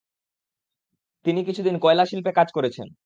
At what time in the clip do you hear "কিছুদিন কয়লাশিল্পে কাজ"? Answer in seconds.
1.43-2.47